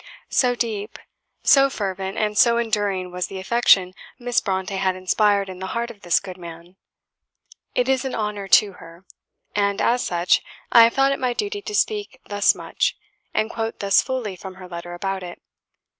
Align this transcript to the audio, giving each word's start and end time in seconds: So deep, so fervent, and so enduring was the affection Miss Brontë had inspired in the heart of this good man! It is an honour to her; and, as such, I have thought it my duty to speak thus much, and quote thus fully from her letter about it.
So 0.31 0.55
deep, 0.55 0.97
so 1.43 1.69
fervent, 1.69 2.17
and 2.17 2.35
so 2.35 2.57
enduring 2.57 3.11
was 3.11 3.27
the 3.27 3.37
affection 3.37 3.93
Miss 4.17 4.41
Brontë 4.41 4.75
had 4.79 4.95
inspired 4.95 5.47
in 5.47 5.59
the 5.59 5.67
heart 5.77 5.91
of 5.91 6.01
this 6.01 6.19
good 6.19 6.39
man! 6.39 6.75
It 7.75 7.87
is 7.87 8.03
an 8.03 8.15
honour 8.15 8.47
to 8.47 8.71
her; 8.81 9.05
and, 9.55 9.79
as 9.79 10.03
such, 10.03 10.41
I 10.71 10.85
have 10.85 10.95
thought 10.95 11.11
it 11.11 11.19
my 11.19 11.33
duty 11.33 11.61
to 11.61 11.75
speak 11.75 12.19
thus 12.25 12.55
much, 12.55 12.97
and 13.31 13.51
quote 13.51 13.77
thus 13.79 14.01
fully 14.01 14.35
from 14.35 14.55
her 14.55 14.67
letter 14.67 14.95
about 14.95 15.21
it. 15.21 15.39